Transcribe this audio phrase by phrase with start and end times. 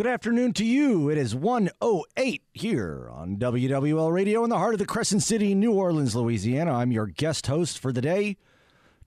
[0.00, 1.10] Good afternoon to you.
[1.10, 5.74] It is 108 here on WWL Radio in the heart of the Crescent City, New
[5.74, 6.72] Orleans, Louisiana.
[6.72, 8.38] I'm your guest host for the day.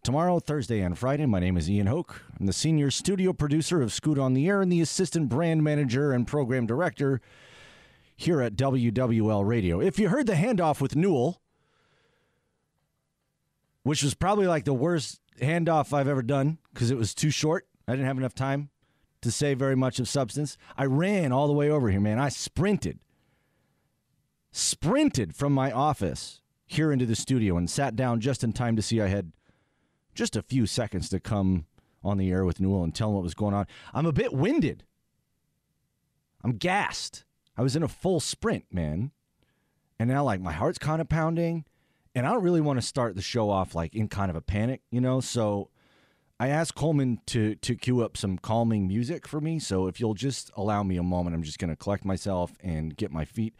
[0.03, 2.21] Tomorrow, Thursday, and Friday, my name is Ian Hoch.
[2.39, 6.11] I'm the senior studio producer of Scoot on the Air and the assistant brand manager
[6.11, 7.21] and program director
[8.15, 9.81] here at WWL Radio.
[9.81, 11.41] If you heard the handoff with Newell,
[13.81, 17.65] which was probably like the worst handoff I've ever done because it was too short,
[17.87, 18.69] I didn't have enough time
[19.23, 20.57] to say very much of substance.
[20.77, 22.19] I ran all the way over here, man.
[22.19, 22.99] I sprinted,
[24.51, 28.81] sprinted from my office here into the studio and sat down just in time to
[28.81, 29.31] see I had
[30.13, 31.65] just a few seconds to come
[32.03, 33.65] on the air with Newell and tell him what was going on.
[33.93, 34.83] I'm a bit winded.
[36.43, 37.23] I'm gassed.
[37.57, 39.11] I was in a full sprint, man.
[39.99, 41.65] And now, like, my heart's kind of pounding.
[42.15, 44.41] And I don't really want to start the show off, like, in kind of a
[44.41, 45.19] panic, you know?
[45.19, 45.69] So
[46.39, 49.59] I asked Coleman to to cue up some calming music for me.
[49.59, 52.95] So if you'll just allow me a moment, I'm just going to collect myself and
[52.95, 53.53] get my feet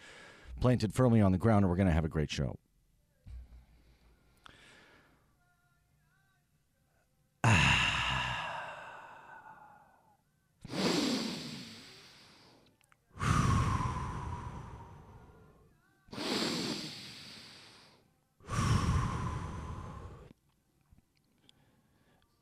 [0.60, 2.58] planted firmly on the ground, and we're going to have a great show.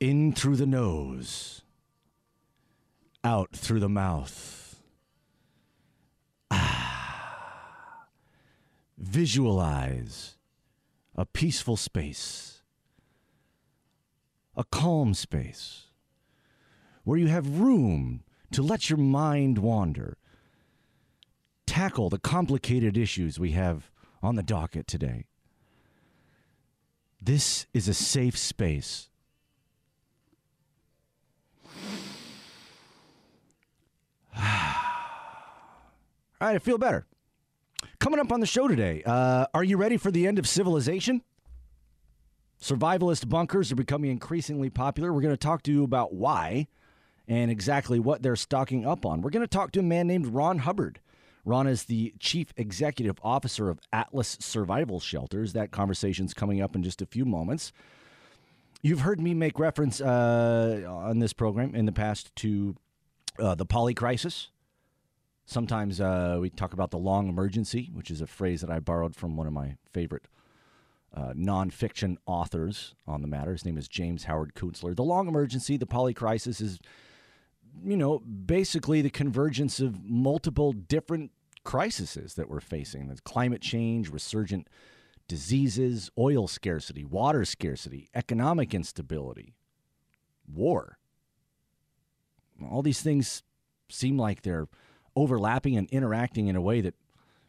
[0.02, 1.62] In through the nose,
[3.22, 4.82] out through the mouth.
[6.50, 8.08] Ah.
[8.98, 10.34] Visualize
[11.14, 12.62] a peaceful space,
[14.56, 15.84] a calm space,
[17.04, 20.18] where you have room to let your mind wander.
[21.64, 23.88] Tackle the complicated issues we have
[24.20, 25.26] on the docket today.
[27.22, 29.10] This is a safe space
[36.46, 37.06] right, I feel better.
[37.98, 41.22] Coming up on the show today, uh, are you ready for the end of civilization?
[42.60, 45.12] Survivalist bunkers are becoming increasingly popular.
[45.12, 46.68] We're going to talk to you about why
[47.26, 49.20] and exactly what they're stocking up on.
[49.20, 51.00] We're going to talk to a man named Ron Hubbard.
[51.44, 55.54] Ron is the chief executive officer of Atlas Survival Shelters.
[55.54, 57.72] That conversation's coming up in just a few moments.
[58.80, 62.76] You've heard me make reference uh, on this program in the past to
[63.40, 64.51] uh, the poly crisis.
[65.44, 69.14] Sometimes uh, we talk about the long emergency, which is a phrase that I borrowed
[69.14, 70.26] from one of my favorite
[71.14, 73.52] uh, nonfiction authors on the matter.
[73.52, 74.96] His name is James Howard Kunstler.
[74.96, 76.78] The long emergency, the poly crisis, is,
[77.84, 81.32] you know, basically the convergence of multiple different
[81.64, 83.08] crises that we're facing.
[83.08, 84.68] There's climate change, resurgent
[85.28, 89.54] diseases, oil scarcity, water scarcity, economic instability,
[90.46, 90.98] war
[92.70, 93.42] all these things
[93.88, 94.68] seem like they're
[95.16, 96.94] overlapping and interacting in a way that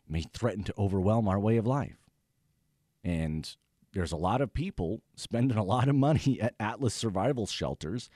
[0.08, 1.98] may threaten to overwhelm our way of life.
[3.04, 3.56] And
[3.94, 8.10] there's a lot of people spending a lot of money at Atlas survival shelters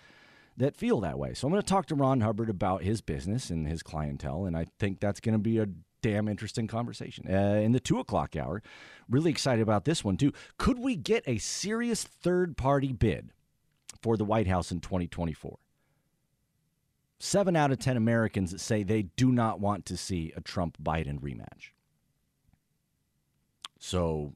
[0.57, 1.33] that feel that way.
[1.33, 4.57] So I'm going to talk to Ron Hubbard about his business and his clientele, and
[4.57, 5.67] I think that's going to be a
[6.01, 7.25] damn interesting conversation.
[7.29, 8.61] Uh, in the two o'clock hour,
[9.09, 10.33] really excited about this one too.
[10.57, 13.31] Could we get a serious third party bid
[14.01, 15.57] for the White House in 2024?
[17.19, 21.19] Seven out of 10 Americans say they do not want to see a Trump Biden
[21.19, 21.71] rematch.
[23.79, 24.33] So,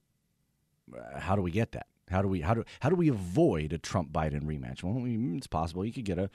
[0.95, 1.87] uh, how do we get that?
[2.09, 4.83] How do we how do how do we avoid a Trump Biden rematch?
[4.83, 5.03] Well,
[5.37, 6.29] it's possible you could get a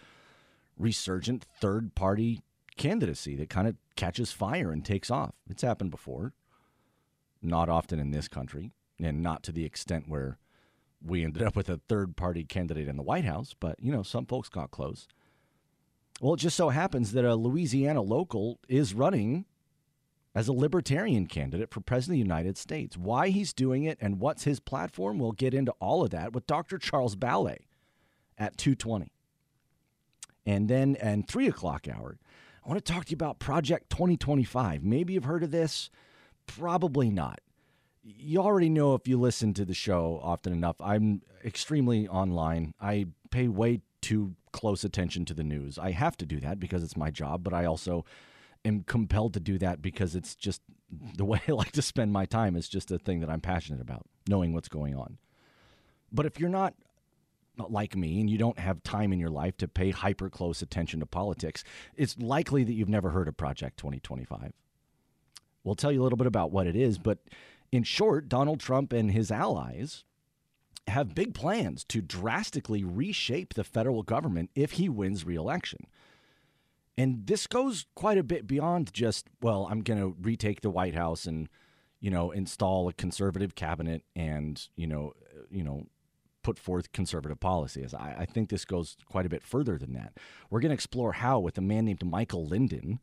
[0.79, 2.41] resurgent third party
[2.77, 5.35] candidacy that kind of catches fire and takes off.
[5.49, 6.33] It's happened before.
[7.43, 10.39] Not often in this country, and not to the extent where
[11.05, 14.03] we ended up with a third party candidate in the White House, but you know,
[14.03, 15.07] some folks got close.
[16.21, 19.45] Well, it just so happens that a Louisiana local is running
[20.35, 22.97] as a libertarian candidate for president of the United States.
[22.97, 26.47] Why he's doing it and what's his platform, we'll get into all of that with
[26.47, 26.79] Dr.
[26.79, 27.67] Charles Ballay
[28.39, 29.11] at 220.
[30.45, 32.19] And then and three o'clock hour,
[32.65, 34.83] I want to talk to you about Project 2025.
[34.83, 35.91] Maybe you've heard of this,
[36.47, 37.41] probably not.
[38.03, 40.77] You already know if you listen to the show often enough.
[40.81, 42.75] I'm extremely online.
[42.81, 45.79] I pay way too close attention to the news.
[45.79, 48.07] I have to do that because it's my job, but I also
[48.65, 50.63] am compelled to do that because it's just
[51.15, 52.57] the way I like to spend my time.
[52.57, 55.19] It's just a thing that I'm passionate about, knowing what's going on.
[56.11, 56.73] But if you're not
[57.69, 61.01] like me and you don't have time in your life to pay hyper close attention
[61.01, 61.63] to politics,
[61.95, 64.55] it's likely that you've never heard of Project 2025.
[65.65, 67.19] We'll tell you a little bit about what it is, but
[67.73, 70.05] in short, Donald Trump and his allies
[70.89, 75.87] have big plans to drastically reshape the federal government if he wins re-election.
[76.99, 80.95] And this goes quite a bit beyond just, well, I'm going to retake the White
[80.95, 81.49] House and,
[82.01, 85.13] you know, install a conservative cabinet and, you know,
[85.51, 85.87] you know,
[86.43, 87.93] put forth conservative policies.
[87.93, 90.17] I, I think this goes quite a bit further than that.
[90.49, 93.01] We're going to explore how with a man named Michael Linden.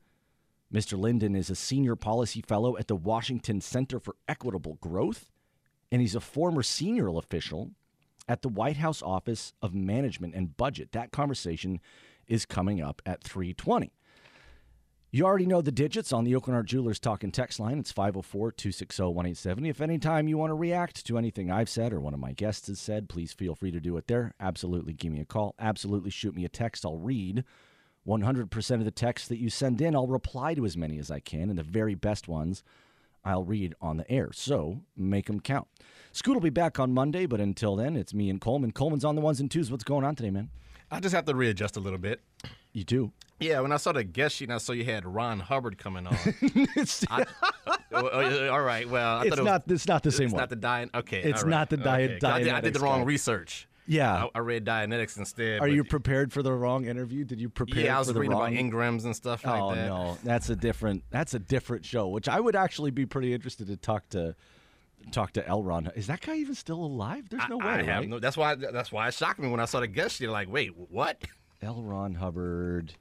[0.74, 0.98] Mr.
[0.98, 5.30] Linden is a senior policy fellow at the Washington Center for Equitable Growth,
[5.94, 7.70] and he's a former senior official
[8.28, 10.92] at the White House Office of Management and Budget.
[10.92, 11.80] That conversation
[12.26, 13.94] is coming up at 320.
[15.12, 17.78] You already know the digits on the Oakland Art Jewelers Talking text line.
[17.78, 19.70] It's 504 260 1870.
[19.70, 22.70] If anytime you want to react to anything I've said or one of my guests
[22.70, 24.34] has said, please feel free to do it there.
[24.40, 25.54] Absolutely give me a call.
[25.60, 26.88] Absolutely shoot me a text.
[26.88, 27.44] I'll read
[28.08, 29.96] 100% of the texts that you send in.
[29.96, 32.64] I'll reply to as many as I can, and the very best ones
[33.26, 34.30] I'll read on the air.
[34.34, 35.68] So make them count.
[36.12, 38.72] Scoot will be back on Monday, but until then, it's me and Coleman.
[38.72, 39.72] Coleman's on the ones and twos.
[39.72, 40.50] What's going on today, man?
[40.92, 42.22] I just have to readjust a little bit.
[42.72, 43.12] You do?
[43.40, 46.14] Yeah, when I saw the guest sheet, I saw you had Ron Hubbard coming on.
[47.10, 47.26] I,
[47.92, 48.88] oh, oh, all right.
[48.88, 49.64] Well, I it's thought it was, not.
[49.68, 50.28] It's not the same one.
[50.28, 50.40] it's one.
[50.42, 50.90] not the diet.
[50.94, 52.28] Okay, It's right, not the diet- okay.
[52.28, 53.06] I, did, I did the wrong guy.
[53.06, 53.68] research.
[53.88, 54.26] Yeah.
[54.26, 55.62] I, I read Dianetics instead.
[55.62, 57.24] Are you prepared for the wrong interview?
[57.26, 58.54] Did you prepare Yeah, I was for the reading wrong?
[58.56, 59.88] about engrams and stuff like oh that.
[59.88, 61.04] no, that's a different.
[61.10, 62.08] That's a different show.
[62.08, 64.36] Which I would actually be pretty interested to talk to.
[65.12, 65.64] Talk to L.
[65.64, 65.92] Ron.
[65.98, 67.28] Is that guy even still alive?
[67.30, 67.66] There's no way.
[67.66, 68.08] I have right?
[68.10, 68.20] no.
[68.20, 68.56] That's why.
[68.56, 71.22] That's why it shocked me when I saw the guest You're Like, wait, what?
[71.62, 71.84] L.
[71.84, 72.94] Ron Hubbard.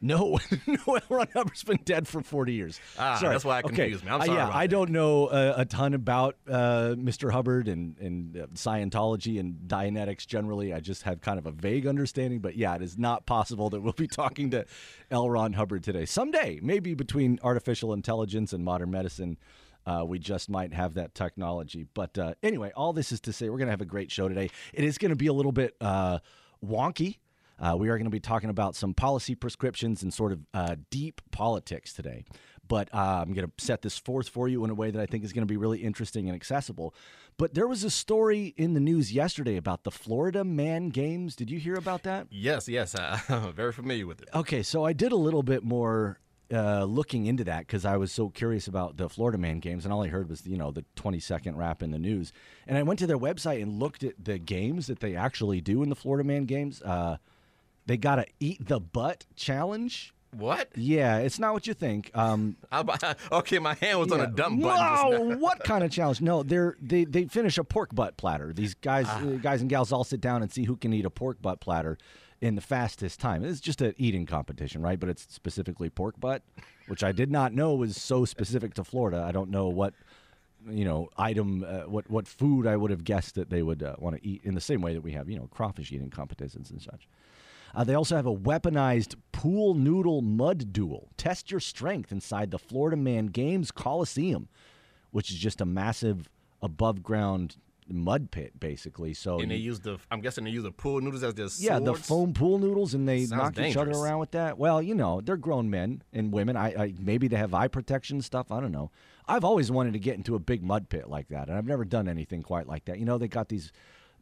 [0.00, 1.00] No, no, L.
[1.08, 2.80] Ron Hubbard's been dead for 40 years.
[2.98, 3.32] Ah, Sorry.
[3.32, 3.88] that's why it Okay.
[3.90, 3.98] me.
[4.08, 4.70] I'm Uh, yeah, about I that.
[4.70, 7.32] don't know uh, a ton about uh, Mr.
[7.32, 10.72] Hubbard and, and uh, Scientology and Dianetics generally.
[10.72, 12.38] I just have kind of a vague understanding.
[12.40, 14.64] But yeah, it is not possible that we'll be talking to
[15.10, 15.28] L.
[15.28, 16.04] Ron Hubbard today.
[16.06, 19.36] Someday, maybe between artificial intelligence and modern medicine.
[19.86, 21.86] Uh, we just might have that technology.
[21.94, 24.28] But uh, anyway, all this is to say we're going to have a great show
[24.28, 24.50] today.
[24.74, 26.18] It is going to be a little bit uh,
[26.62, 27.16] wonky.
[27.58, 30.76] Uh, we are going to be talking about some policy prescriptions and sort of uh,
[30.90, 32.24] deep politics today.
[32.66, 35.06] But uh, I'm going to set this forth for you in a way that I
[35.06, 36.94] think is going to be really interesting and accessible.
[37.38, 41.34] But there was a story in the news yesterday about the Florida Man Games.
[41.34, 42.26] Did you hear about that?
[42.30, 42.94] Yes, yes.
[42.98, 44.28] I'm very familiar with it.
[44.34, 46.18] Okay, so I did a little bit more
[46.52, 49.92] uh, looking into that because I was so curious about the Florida Man games, and
[49.92, 52.32] all I heard was you know the 20 second rap in the news.
[52.66, 55.82] And I went to their website and looked at the games that they actually do
[55.82, 56.82] in the Florida Man games.
[56.82, 57.18] Uh,
[57.88, 60.14] they got a eat the butt challenge.
[60.36, 60.68] What?
[60.76, 62.10] Yeah, it's not what you think.
[62.14, 65.32] Um, I, okay, my hand was on a dump button.
[65.32, 66.20] Wow, what kind of challenge?
[66.20, 68.52] No, they're they they finish a pork butt platter.
[68.52, 69.20] These guys Ah.
[69.22, 71.60] uh, guys and gals all sit down and see who can eat a pork butt
[71.60, 71.96] platter
[72.40, 73.42] in the fastest time.
[73.42, 75.00] It's just an eating competition, right?
[75.00, 76.42] But it's specifically pork butt,
[76.86, 79.24] which I did not know was so specific to Florida.
[79.26, 79.94] I don't know what
[80.68, 83.96] you know item uh, what what food I would have guessed that they would uh,
[83.98, 86.70] want to eat in the same way that we have you know crawfish eating competitions
[86.70, 87.08] and such.
[87.74, 91.08] Uh, they also have a weaponized pool noodle mud duel.
[91.16, 94.48] Test your strength inside the Florida Man Games Coliseum,
[95.10, 96.28] which is just a massive
[96.62, 97.56] above ground
[97.90, 99.14] mud pit, basically.
[99.14, 99.98] So And they use the.
[100.10, 103.08] I'm guessing they use the pool noodles as their yeah, the foam pool noodles, and
[103.08, 104.58] they Sounds knock each other around with that.
[104.58, 106.56] Well, you know, they're grown men and women.
[106.56, 108.50] I, I maybe they have eye protection stuff.
[108.52, 108.90] I don't know.
[109.26, 111.84] I've always wanted to get into a big mud pit like that, and I've never
[111.84, 112.98] done anything quite like that.
[112.98, 113.72] You know, they got these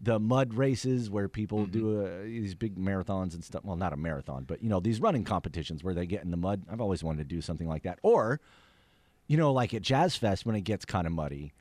[0.01, 3.65] the mud races where people do uh, these big marathons and stuff.
[3.65, 6.37] Well, not a marathon, but you know these running competitions where they get in the
[6.37, 6.63] mud.
[6.71, 7.99] I've always wanted to do something like that.
[8.03, 8.41] Or,
[9.27, 11.53] you know, like at Jazz Fest when it gets kind of muddy.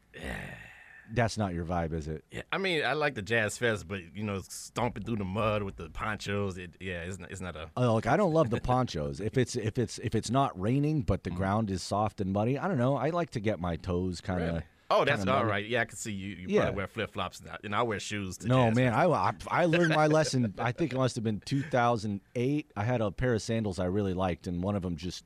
[1.14, 2.24] That's not your vibe, is it?
[2.32, 5.62] Yeah, I mean, I like the Jazz Fest, but you know, stomping through the mud
[5.62, 7.70] with the ponchos, it, yeah, it's not, it's not a.
[7.78, 9.20] Oh, look, I don't love the ponchos.
[9.20, 11.30] If it's if it's if it's not raining but Mm-hmm.
[11.36, 12.98] the ground is soft and muddy, I don't know.
[12.98, 14.64] I like to get my toes kind of.
[14.90, 15.66] Oh, that's all right.
[15.68, 16.36] Yeah, I can see you.
[16.36, 16.62] You Yeah.
[16.62, 18.38] probably wear flip flops, now, and I wear shoes.
[18.38, 20.54] To No, man, I, I I learned my lesson.
[20.60, 22.72] I think it must have been 2008.
[22.76, 25.24] I had a pair of sandals I really liked, and one of them just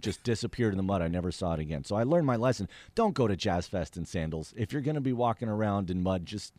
[0.00, 1.02] just disappeared in the mud.
[1.02, 1.82] I never saw it again.
[1.84, 2.68] So I learned my lesson.
[2.94, 4.54] Don't go to Jazz Fest in sandals.
[4.56, 6.54] If you're going to be walking around in mud, just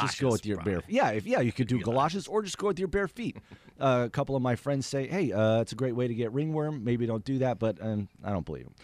[0.00, 0.80] just go with your bare.
[0.80, 0.94] probably.
[0.94, 3.36] Yeah, if yeah, you could do galoshes or just go with your bare feet.
[3.78, 6.32] Uh, a couple of my friends say, "Hey, uh, it's a great way to get
[6.32, 8.74] ringworm." Maybe don't do that, but um, I don't believe them.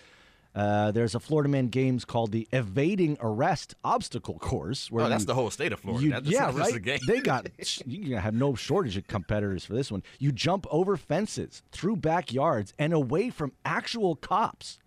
[0.57, 4.91] Uh, there's a Florida Man Games called the Evading Arrest Obstacle Course.
[4.91, 6.03] Where Oh, that's you- the whole state of Florida.
[6.05, 6.73] you- That's- yeah, that's right.
[6.73, 6.99] the game.
[7.07, 7.47] They got
[7.87, 10.03] you have no shortage of competitors for this one.
[10.19, 14.79] You jump over fences, through backyards, and away from actual cops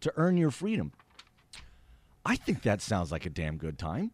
[0.00, 0.92] to earn your freedom.
[2.26, 4.12] I think that sounds like a damn good time.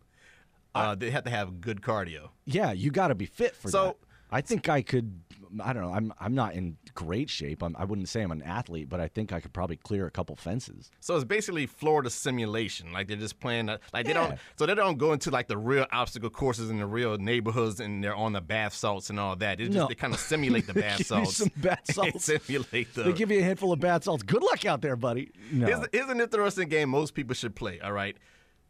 [0.74, 2.28] Uh, they have to have good cardio.
[2.44, 3.96] Yeah, you got to be fit for So- that.
[4.30, 5.20] I think I could.
[5.62, 5.92] I don't know.
[5.92, 7.62] I'm I'm not in great shape.
[7.62, 10.10] I'm, I wouldn't say I'm an athlete, but I think I could probably clear a
[10.10, 10.90] couple fences.
[11.00, 12.92] So it's basically Florida simulation.
[12.92, 15.56] Like they're just playing, uh, like they don't, so they don't go into like the
[15.56, 19.36] real obstacle courses in the real neighborhoods and they're on the bath salts and all
[19.36, 19.58] that.
[19.58, 19.86] They just No.
[19.88, 21.36] they kind of simulate the bath salts.
[21.36, 22.24] some bath They salts.
[22.24, 23.04] simulate the.
[23.04, 24.22] They give you a handful of bath salts.
[24.22, 25.30] Good luck out there, buddy.
[25.52, 25.66] No.
[25.66, 27.80] Here's, here's an interesting game most people should play.
[27.80, 28.16] All right,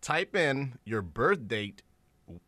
[0.00, 1.82] type in your birth date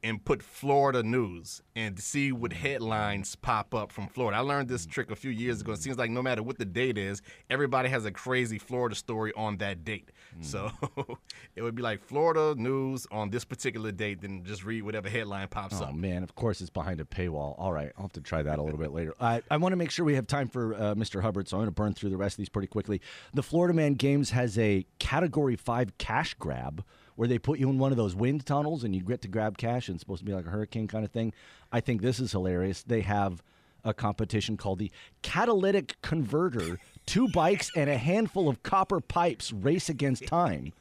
[0.03, 4.37] and put Florida news and see what headlines pop up from Florida.
[4.39, 5.73] I learned this trick a few years ago.
[5.73, 9.33] It seems like no matter what the date is, everybody has a crazy Florida story
[9.37, 10.11] on that date.
[10.41, 10.71] So
[11.57, 15.49] it would be like Florida news on this particular date, then just read whatever headline
[15.49, 15.95] pops Oh up.
[15.95, 17.55] man, of course it's behind a paywall.
[17.59, 19.15] All right, I'll have to try that a little bit later.
[19.21, 21.23] I, I want to make sure we have time for uh, Mr.
[21.23, 23.01] Hubbard, so I'm going to burn through the rest of these pretty quickly.
[23.35, 26.85] The Florida Man Games has a Category Five cash grab
[27.21, 29.59] where they put you in one of those wind tunnels and you get to grab
[29.59, 31.35] cash, and it's supposed to be like a hurricane kind of thing.
[31.71, 32.83] I think this is hilarious.
[32.83, 33.43] They have
[33.85, 36.79] a competition called the Catalytic Converter.
[37.05, 40.73] Two bikes and a handful of copper pipes race against time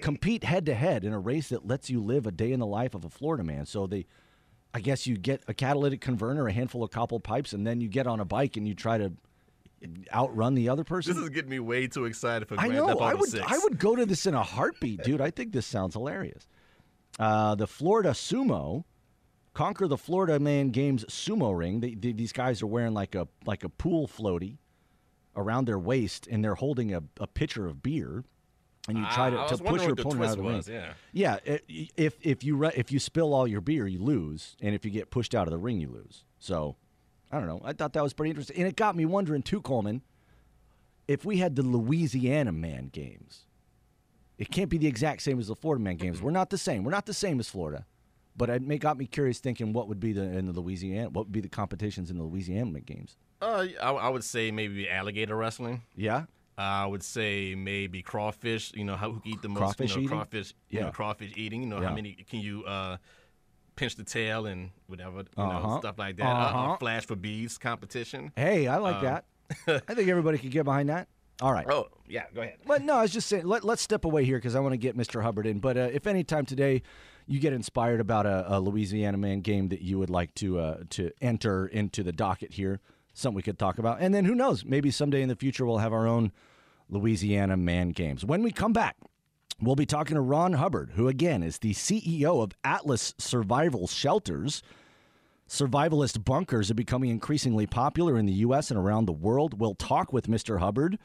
[0.00, 2.66] compete head to head in a race that lets you live a day in the
[2.66, 3.64] life of a Florida man.
[3.64, 4.06] So they,
[4.74, 7.86] I guess you get a catalytic converter, a handful of copper pipes, and then you
[7.86, 9.12] get on a bike and you try to
[10.12, 11.14] outrun the other person.
[11.14, 12.86] This is getting me way too excited for I Grand know.
[12.88, 13.28] Theft I would.
[13.28, 13.44] 6.
[13.46, 15.20] I would go to this in a heartbeat, dude.
[15.20, 16.46] I think this sounds hilarious.
[17.18, 18.84] Uh, the Florida Sumo,
[19.52, 21.80] conquer the Florida Man Games sumo ring.
[21.80, 24.58] They, they, these guys are wearing like a like a pool floaty
[25.36, 28.24] around their waist, and they're holding a, a pitcher of beer.
[28.86, 30.56] And you try Ah, to, to push your opponent out of the ring.
[30.56, 30.92] was, yeah.
[31.12, 31.60] Yeah, i-
[31.96, 35.10] if if you if you spill all your beer, you lose, and if you get
[35.10, 36.24] pushed out of the ring, you lose.
[36.38, 36.76] So,
[37.32, 37.60] I don't know.
[37.64, 40.02] I thought that was pretty interesting, and it got me wondering too, Coleman.
[41.08, 43.44] If we had the Louisiana Man Games,
[44.38, 46.22] it can't be the exact same as the Florida Man Games.
[46.22, 46.84] We're not the same.
[46.84, 47.84] We're not the same as Florida,
[48.36, 51.26] but it may got me curious, thinking what would be the in the Louisiana, what
[51.26, 53.16] would be the competitions in the Louisiana Man Games?
[53.42, 55.82] Uh, I, I would say maybe alligator wrestling.
[55.94, 56.24] Yeah,
[56.56, 58.72] I would say maybe crawfish.
[58.74, 59.58] You know, how who can eat the most?
[59.60, 60.08] Crawfish you know, eating?
[60.08, 60.54] crawfish.
[60.70, 60.84] You Yeah.
[60.86, 61.62] know, crawfish eating.
[61.62, 61.88] You know, Yeah.
[61.88, 62.96] how many can you uh,
[63.76, 65.66] pinch the tail and whatever, you Uh-huh.
[65.68, 66.24] know, stuff like that.
[66.26, 66.58] Uh, Uh-huh.
[66.72, 68.32] uh, flash for bees competition.
[68.36, 69.24] hey, I like that.
[69.88, 71.08] I think everybody could get behind that.
[71.42, 71.66] All right.
[71.68, 72.58] Oh yeah, go ahead.
[72.66, 74.76] But no, I was just saying, let, let's step away here because I want to
[74.78, 75.22] get Mr.
[75.22, 75.58] Hubbard in.
[75.58, 76.82] But uh, if any time today
[77.26, 80.78] you get inspired about a, a Louisiana man game that you would like to uh,
[80.90, 82.80] to enter into the docket here,
[83.14, 83.98] something we could talk about.
[84.00, 86.30] And then who knows, maybe someday in the future we'll have our own
[86.88, 88.24] Louisiana man games.
[88.24, 88.96] When we come back,
[89.60, 94.62] we'll be talking to Ron Hubbard, who again is the CEO of Atlas Survival Shelters.
[95.48, 98.70] Survivalist bunkers are becoming increasingly popular in the U.S.
[98.70, 99.60] and around the world.
[99.60, 100.58] We'll talk with Mr.
[100.58, 100.98] Hubbard.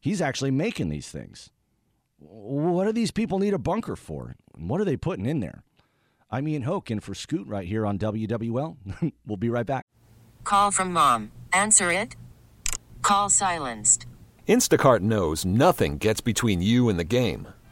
[0.00, 1.50] He's actually making these things.
[2.18, 4.36] What do these people need a bunker for?
[4.54, 5.62] And what are they putting in there?
[6.30, 8.76] I'm Ian Hoch, and for Scoot right here on WWL.
[9.26, 9.84] we'll be right back.
[10.42, 11.30] Call from mom.
[11.52, 12.16] Answer it.
[13.02, 14.06] Call silenced.
[14.48, 17.48] Instacart knows nothing gets between you and the game.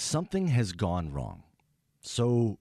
[0.00, 1.42] something has gone wrong.
[2.00, 2.58] So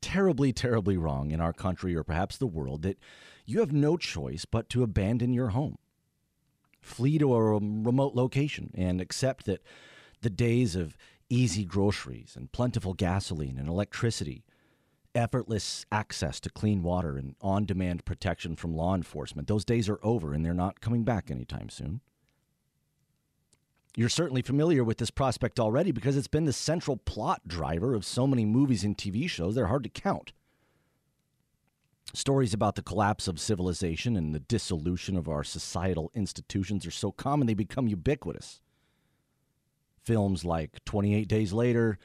[0.00, 2.98] terribly, terribly wrong in our country or perhaps the world that
[3.44, 5.78] you have no choice but to abandon your home.
[6.80, 9.62] Flee to a remote location and accept that
[10.20, 10.96] the days of
[11.28, 14.44] easy groceries and plentiful gasoline and electricity
[15.14, 19.48] effortless access to clean water and on demand protection from law enforcement.
[19.48, 22.00] Those days are over and they're not coming back anytime soon.
[23.98, 28.04] You're certainly familiar with this prospect already because it's been the central plot driver of
[28.04, 30.32] so many movies and TV shows, they're hard to count.
[32.12, 37.10] Stories about the collapse of civilization and the dissolution of our societal institutions are so
[37.10, 38.60] common they become ubiquitous.
[40.04, 41.98] Films like 28 Days Later,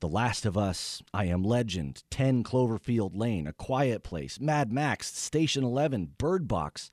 [0.00, 5.14] the Last of Us, I Am Legend, 10 Cloverfield Lane, A Quiet Place, Mad Max,
[5.14, 6.90] Station 11, Bird Box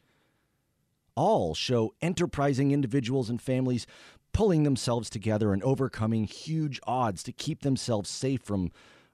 [1.15, 3.85] all show enterprising individuals and families
[4.33, 8.71] pulling themselves together and overcoming huge odds to keep themselves safe from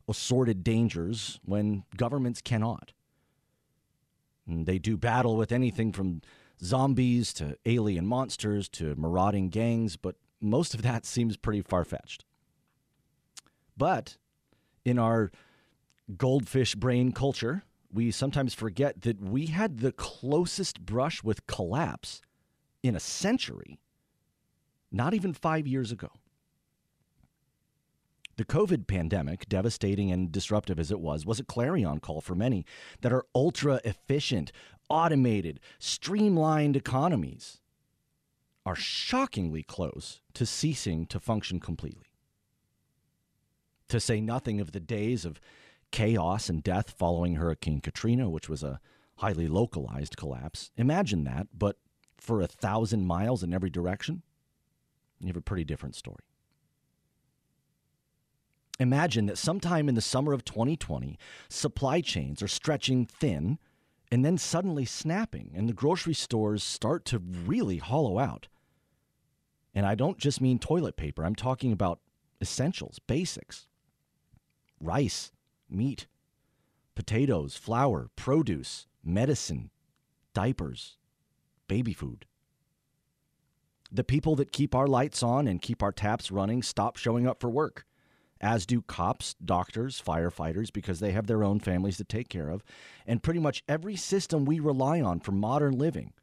[0.07, 2.93] assorted dangers when governments cannot.
[4.47, 6.21] And they do battle with anything from
[6.63, 12.25] zombies to alien monsters to marauding gangs, but most of that seems pretty far fetched.
[13.77, 14.17] But
[14.83, 15.31] in our
[16.17, 22.21] goldfish brain culture, we sometimes forget that we had the closest brush with collapse
[22.83, 23.79] in a century,
[24.91, 26.09] not even five years ago.
[28.37, 32.65] The COVID pandemic, devastating and disruptive as it was, was a clarion call for many
[33.01, 34.51] that our ultra efficient,
[34.89, 37.59] automated, streamlined economies
[38.65, 42.09] are shockingly close to ceasing to function completely
[43.89, 45.41] to say nothing of the days of
[45.91, 48.79] chaos and death following Hurricane Katrina, which was a
[49.17, 50.71] highly localized collapse.
[50.77, 51.77] Imagine that, but
[52.17, 54.21] for a thousand miles in every direction,
[55.19, 56.23] you have a pretty different story.
[58.79, 61.17] Imagine that sometime in the summer of 2020,
[61.49, 63.59] supply chains are stretching thin
[64.11, 68.47] and then suddenly snapping, and the grocery stores start to really hollow out.
[69.75, 71.99] And I don't just mean toilet paper, I'm talking about
[72.41, 73.67] essentials, basics
[74.81, 75.31] rice,
[75.69, 76.07] meat,
[76.95, 79.69] potatoes, flour, produce, medicine,
[80.33, 80.97] diapers,
[81.67, 82.25] baby food.
[83.91, 87.39] The people that keep our lights on and keep our taps running stop showing up
[87.39, 87.85] for work,
[88.39, 92.63] as do cops, doctors, firefighters, because they have their own families to take care of,
[93.07, 96.13] and pretty much every system we rely on for modern living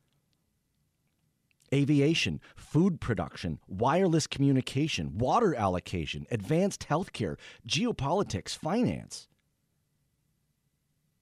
[1.75, 7.37] aviation, food production, wireless communication, water allocation, advanced healthcare,
[7.69, 9.29] geopolitics, finance.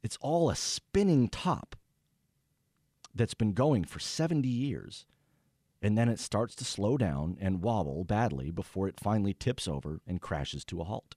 [0.03, 1.77] It's all a spinning top
[3.15, 5.07] that's been going for 70 years.
[5.85, 10.01] And then it starts to slow down and wobble badly before it finally tips over
[10.07, 11.15] and crashes to a halt.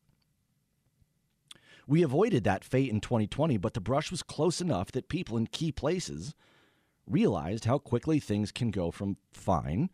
[1.87, 5.47] We avoided that fate in 2020, but the brush was close enough that people in
[5.47, 6.35] key places
[7.09, 9.89] realized how quickly things can go from fine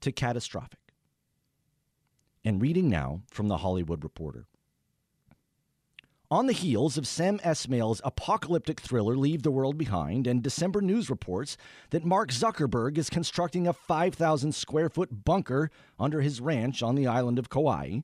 [0.00, 0.94] to catastrophic.
[2.42, 4.46] And reading now from The Hollywood Reporter.
[6.28, 11.08] On the heels of Sam Esmail's apocalyptic thriller Leave the World Behind and December news
[11.08, 11.56] reports
[11.90, 17.06] that Mark Zuckerberg is constructing a 5,000 square foot bunker under his ranch on the
[17.06, 18.00] island of Kauai,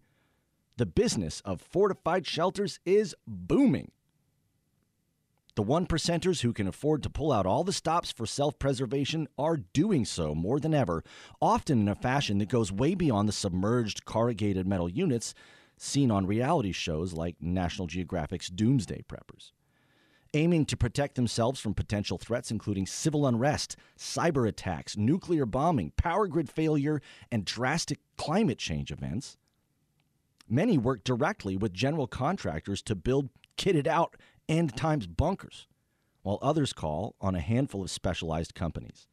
[0.76, 3.90] the business of fortified shelters is booming.
[5.56, 9.26] The one percenters who can afford to pull out all the stops for self preservation
[9.36, 11.02] are doing so more than ever,
[11.40, 15.34] often in a fashion that goes way beyond the submerged corrugated metal units
[15.82, 19.52] seen on reality shows like National Geographic's Doomsday Preppers.
[20.34, 26.26] Aiming to protect themselves from potential threats including civil unrest, cyber attacks, nuclear bombing, power
[26.26, 29.36] grid failure, and drastic climate change events.
[30.48, 34.16] Many work directly with general contractors to build kitted out
[34.48, 35.66] end times bunkers,
[36.22, 39.08] while others call on a handful of specialized companies.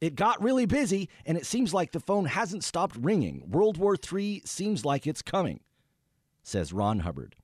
[0.00, 3.44] It got really busy, and it seems like the phone hasn't stopped ringing.
[3.48, 5.60] World War III seems like it's coming,
[6.42, 7.34] says Ron Hubbard,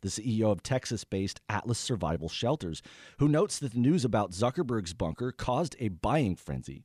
[0.00, 2.82] the CEO of Texas based Atlas Survival Shelters,
[3.18, 6.82] who notes that the news about Zuckerberg's bunker caused a buying frenzy.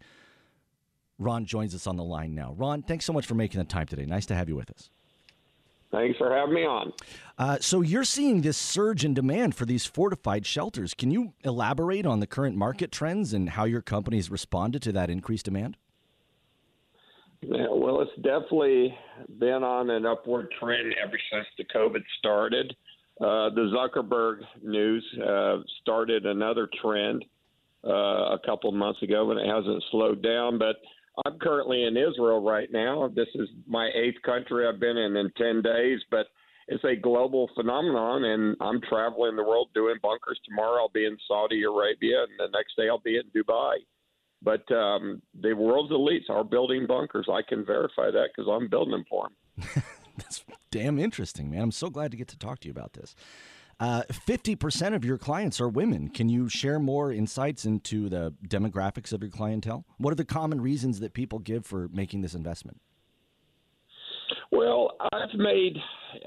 [1.18, 2.54] Ron joins us on the line now.
[2.58, 4.06] Ron, thanks so much for making the time today.
[4.06, 4.90] Nice to have you with us.
[5.94, 6.92] Thanks for having me on.
[7.38, 10.94] Uh, so, you're seeing this surge in demand for these fortified shelters.
[10.94, 15.10] Can you elaborate on the current market trends and how your company's responded to that
[15.10, 15.78] increased demand?
[17.42, 18.98] Yeah, well, it's definitely
[19.40, 22.76] been on an upward trend ever since the COVID started.
[23.22, 27.24] Uh, the Zuckerberg news uh, started another trend
[27.86, 30.58] uh, a couple of months ago, and it hasn't slowed down.
[30.58, 30.78] But
[31.26, 33.10] I'm currently in Israel right now.
[33.14, 36.28] This is my eighth country I've been in in 10 days, but
[36.68, 40.40] it's a global phenomenon, and I'm traveling the world doing bunkers.
[40.48, 43.76] Tomorrow I'll be in Saudi Arabia, and the next day I'll be in Dubai.
[44.42, 47.28] But um, the world's elites are building bunkers.
[47.32, 49.84] I can verify that because I'm building them for them.
[50.18, 51.62] That's damn interesting, man.
[51.62, 53.16] I'm so glad to get to talk to you about this.
[53.80, 56.10] Uh, 50% of your clients are women.
[56.10, 59.86] Can you share more insights into the demographics of your clientele?
[59.98, 62.80] What are the common reasons that people give for making this investment?
[64.52, 65.78] Well, I've made,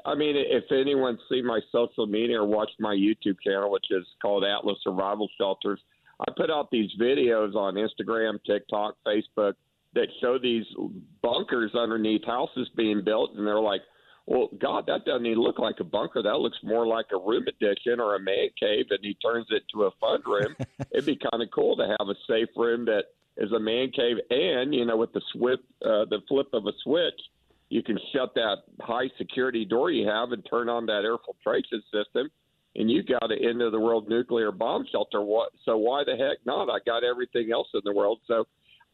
[0.04, 4.04] I mean, if anyone's seen my social media or watched my YouTube channel, which is
[4.20, 5.80] called Atlas Survival Shelters,
[6.20, 9.54] I put out these videos on Instagram, TikTok, Facebook
[9.94, 10.64] that show these
[11.22, 13.82] bunkers underneath houses being built, and they're like,
[14.26, 16.20] well, God, that doesn't even look like a bunker.
[16.20, 19.62] That looks more like a room addition or a man cave, and he turns it
[19.72, 20.56] to a fun room.
[20.92, 23.04] It'd be kind of cool to have a safe room that
[23.36, 26.72] is a man cave, and you know, with the swip, uh, the flip of a
[26.82, 27.20] switch,
[27.68, 31.82] you can shut that high security door you have and turn on that air filtration
[31.92, 32.28] system,
[32.74, 35.22] and you got an end of the world nuclear bomb shelter.
[35.22, 35.50] What?
[35.64, 36.68] So why the heck not?
[36.68, 38.20] I got everything else in the world.
[38.26, 38.46] So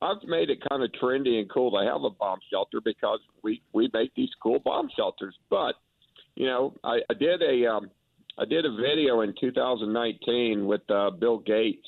[0.02, 3.62] I've made it kind of trendy and cool to have a bomb shelter because we
[3.72, 5.34] we make these cool bomb shelters.
[5.48, 5.76] But
[6.34, 7.90] you know, I, I did a um,
[8.38, 11.86] I did a video in 2019 with uh, Bill Gates,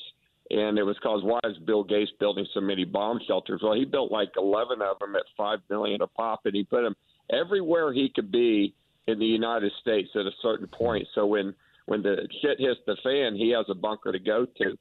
[0.49, 3.83] and it was called "Why is Bill Gates building so many bomb shelters?" Well, he
[3.83, 6.95] built like 11 of them at five million a pop, and he put them
[7.31, 8.73] everywhere he could be
[9.07, 11.05] in the United States at a certain point.
[11.15, 11.53] So when
[11.87, 14.77] when the shit hits the fan, he has a bunker to go to.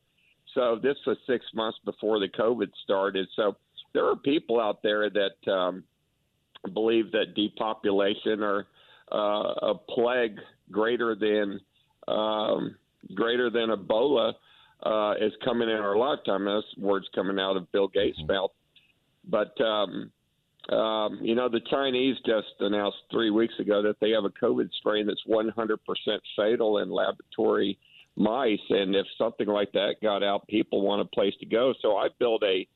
[0.54, 3.28] So this was six months before the COVID started.
[3.36, 3.56] So
[3.92, 5.84] there are people out there that um,
[6.72, 8.66] believe that depopulation or
[9.12, 10.38] uh, a plague
[10.70, 11.60] greater than
[12.08, 12.76] um,
[13.14, 14.32] greater than Ebola
[14.82, 16.44] uh, is coming in our lifetime.
[16.44, 18.32] That's words coming out of Bill Gates' mm-hmm.
[18.32, 18.50] mouth.
[19.28, 20.10] But um,
[20.70, 24.70] um, you know, the Chinese just announced three weeks ago that they have a COVID
[24.78, 25.76] strain that's 100%
[26.36, 27.78] fatal in laboratory
[28.16, 31.74] mice, and if something like that got out, people want a place to go.
[31.82, 32.66] So I built a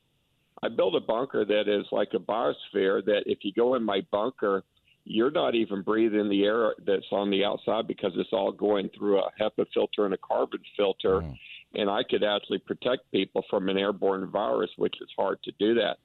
[0.60, 3.04] I built a bunker that is like a biosphere.
[3.04, 4.64] That if you go in my bunker,
[5.04, 9.18] you're not even breathing the air that's on the outside because it's all going through
[9.18, 11.20] a HEPA filter and a carbon filter.
[11.20, 11.38] Mm.
[11.74, 15.74] And I could actually protect people from an airborne virus, which is hard to do
[15.74, 15.98] that.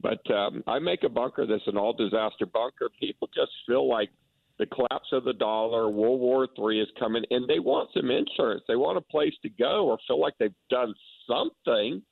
[0.00, 2.90] But um, I make a bunker that's an all disaster bunker.
[3.00, 4.10] People just feel like
[4.58, 8.62] the collapse of the dollar, World War III is coming, and they want some insurance.
[8.68, 10.94] They want a place to go or feel like they've done
[11.28, 12.02] something.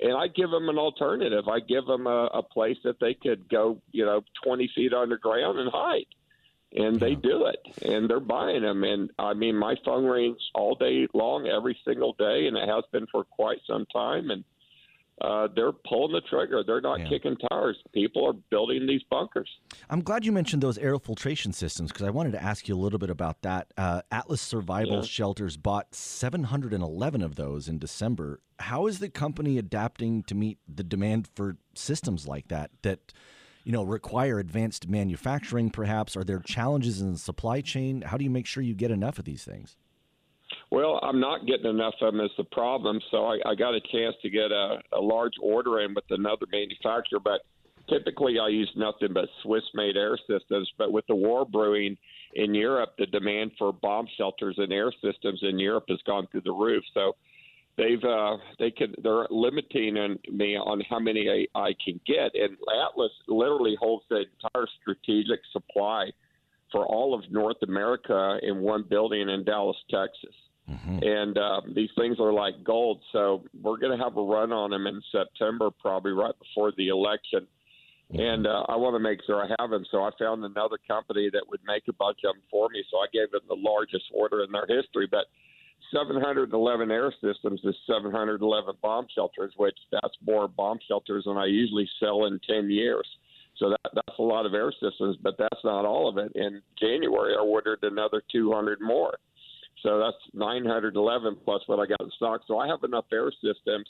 [0.00, 1.46] And I give them an alternative.
[1.46, 5.60] I give them a, a place that they could go, you know, 20 feet underground
[5.60, 6.06] and hide.
[6.76, 8.82] And they do it, and they're buying them.
[8.82, 12.82] And I mean, my phone rings all day long, every single day, and it has
[12.90, 14.30] been for quite some time.
[14.30, 14.42] And
[15.20, 16.64] uh, they're pulling the trigger.
[16.66, 17.08] They're not yeah.
[17.08, 17.76] kicking tires.
[17.92, 19.48] People are building these bunkers.
[19.88, 22.78] I'm glad you mentioned those air filtration systems because I wanted to ask you a
[22.78, 23.72] little bit about that.
[23.76, 25.02] Uh, Atlas Survival yeah.
[25.02, 28.40] Shelters bought 711 of those in December.
[28.58, 33.12] How is the company adapting to meet the demand for systems like that that
[33.62, 35.70] you know require advanced manufacturing?
[35.70, 38.02] Perhaps are there challenges in the supply chain?
[38.02, 39.76] How do you make sure you get enough of these things?
[40.70, 43.00] Well, I'm not getting enough of them is the problem.
[43.10, 46.46] So I, I got a chance to get a, a large order in with another
[46.50, 47.42] manufacturer, but
[47.88, 50.70] typically I use nothing but Swiss-made air systems.
[50.76, 51.96] But with the war brewing
[52.34, 56.42] in Europe, the demand for bomb shelters and air systems in Europe has gone through
[56.42, 56.82] the roof.
[56.92, 57.14] So
[57.76, 62.56] they've uh, they can they're limiting me on how many I, I can get, and
[62.88, 66.10] Atlas literally holds the entire strategic supply
[66.72, 70.34] for all of North America in one building in Dallas, Texas.
[70.70, 70.98] Mm-hmm.
[71.02, 73.02] And uh, these things are like gold.
[73.12, 76.88] So we're going to have a run on them in September, probably right before the
[76.88, 77.46] election.
[78.12, 78.20] Mm-hmm.
[78.20, 79.84] And uh, I want to make sure I have them.
[79.90, 82.82] So I found another company that would make a bunch of them for me.
[82.90, 85.06] So I gave them the largest order in their history.
[85.10, 85.26] But
[85.92, 91.88] 711 air systems is 711 bomb shelters, which that's more bomb shelters than I usually
[92.00, 93.06] sell in 10 years.
[93.58, 96.32] So that, that's a lot of air systems, but that's not all of it.
[96.34, 99.14] In January, I ordered another 200 more.
[99.84, 102.40] So that's 911 plus what I got in stock.
[102.48, 103.86] So I have enough air systems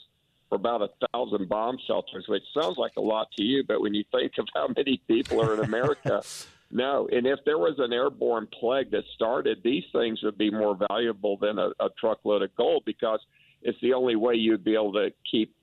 [0.49, 3.93] for about a thousand bomb shelters, which sounds like a lot to you, but when
[3.93, 6.21] you think of how many people are in America,
[6.71, 7.07] no.
[7.11, 11.37] And if there was an airborne plague that started, these things would be more valuable
[11.37, 13.21] than a, a truckload of gold because
[13.61, 15.55] it's the only way you'd be able to keep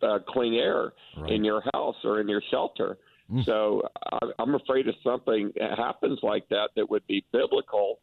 [0.00, 1.32] uh, clean air right.
[1.32, 2.98] in your house or in your shelter.
[3.30, 3.44] Mm.
[3.44, 7.98] So I, I'm afraid if something happens like that that would be biblical,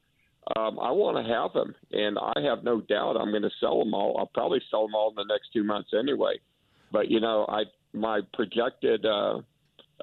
[0.57, 3.79] um, I want to have them, and I have no doubt I'm going to sell
[3.79, 4.17] them all.
[4.17, 6.39] I'll probably sell them all in the next two months anyway.
[6.91, 9.41] But you know, I my projected uh,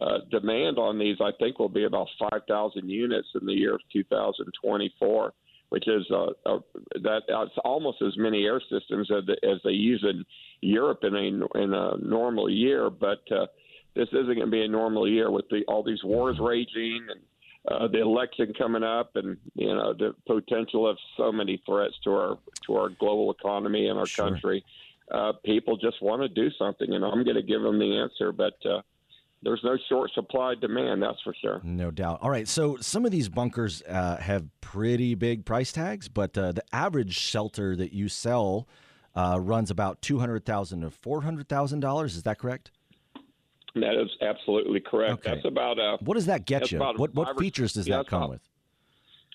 [0.01, 3.81] uh, demand on these, I think, will be about 5,000 units in the year of
[3.93, 5.33] 2024,
[5.71, 6.59] which is uh, uh,
[7.03, 10.25] that that's almost as many air systems as, as they use in
[10.61, 12.91] Europe in a in a normal year.
[12.91, 13.47] But uh,
[13.95, 17.21] this isn't going to be a normal year with the, all these wars raging and
[17.69, 22.11] uh, the election coming up, and you know the potential of so many threats to
[22.11, 24.29] our to our global economy and our sure.
[24.29, 24.65] country.
[25.11, 28.33] Uh, people just want to do something, and I'm going to give them the answer,
[28.33, 28.55] but.
[28.65, 28.83] Uh,
[29.43, 31.61] there's no short supply demand, that's for sure.
[31.63, 32.19] No doubt.
[32.23, 36.53] All right, so some of these bunkers uh, have pretty big price tags, but uh,
[36.53, 38.67] the average shelter that you sell
[39.15, 42.17] uh, runs about two hundred thousand to four hundred thousand dollars.
[42.17, 42.71] Is that correct?
[43.81, 45.27] That is absolutely correct.
[45.27, 45.35] Okay.
[45.35, 45.99] That's about a.
[46.01, 46.79] What does that get you?
[46.79, 48.41] What what features does yeah, that come with?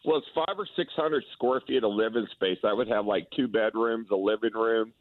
[0.03, 2.57] Well, it's five or six hundred square feet of living space.
[2.63, 4.93] I would have like two bedrooms, a living room,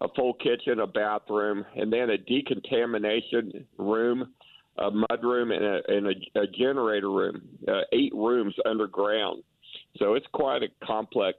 [0.00, 4.32] a full kitchen, a bathroom, and then a decontamination room,
[4.78, 7.42] a mud room, and a, and a, a generator room.
[7.66, 9.42] Uh, eight rooms underground.
[9.98, 11.38] So it's quite a complex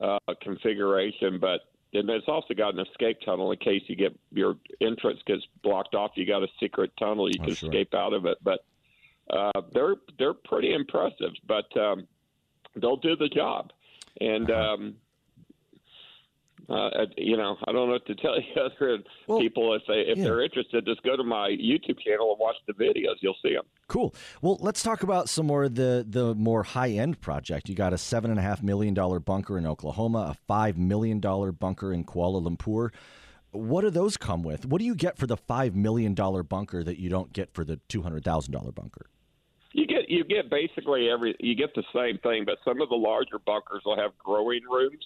[0.00, 1.60] uh, configuration, but
[1.92, 5.94] and it's also got an escape tunnel in case you get your entrance gets blocked
[5.94, 6.12] off.
[6.14, 7.68] You got a secret tunnel you oh, can sure.
[7.68, 8.38] escape out of it.
[8.42, 8.64] But
[9.30, 12.06] uh, they're they're pretty impressive, but um,
[12.76, 13.72] they'll do the job.
[14.20, 14.74] And uh-huh.
[14.74, 14.94] um,
[16.68, 19.82] uh, you know, I don't know what to tell you other than well, people if
[19.86, 20.24] they if yeah.
[20.24, 23.16] they're interested, just go to my YouTube channel and watch the videos.
[23.20, 23.64] You'll see them.
[23.88, 24.14] Cool.
[24.40, 27.68] Well, let's talk about some more of the the more high end project.
[27.68, 31.20] You got a seven and a half million dollar bunker in Oklahoma, a five million
[31.20, 32.90] dollar bunker in Kuala Lumpur.
[33.50, 34.64] What do those come with?
[34.64, 37.64] What do you get for the five million dollar bunker that you don't get for
[37.64, 39.06] the two hundred thousand dollar bunker?
[39.72, 42.94] You get you get basically every you get the same thing, but some of the
[42.94, 45.04] larger bunkers will have growing rooms